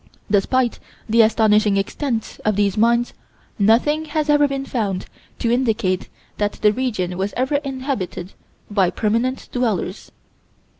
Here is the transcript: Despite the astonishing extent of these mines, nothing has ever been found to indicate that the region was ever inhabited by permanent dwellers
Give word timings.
Despite 0.31 0.79
the 1.07 1.21
astonishing 1.21 1.77
extent 1.77 2.39
of 2.43 2.55
these 2.55 2.75
mines, 2.75 3.13
nothing 3.59 4.05
has 4.05 4.31
ever 4.31 4.47
been 4.47 4.65
found 4.65 5.05
to 5.37 5.51
indicate 5.53 6.09
that 6.39 6.53
the 6.53 6.73
region 6.73 7.19
was 7.19 7.35
ever 7.37 7.57
inhabited 7.57 8.33
by 8.71 8.89
permanent 8.89 9.47
dwellers 9.51 10.11